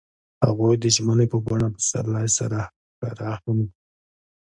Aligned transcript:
هغوی 0.45 0.75
د 0.79 0.85
ژمنې 0.95 1.25
په 1.33 1.37
بڼه 1.45 1.67
پسرلی 1.75 2.27
سره 2.37 2.59
ښکاره 2.91 3.29
هم 3.43 3.57
کړه. 3.67 3.75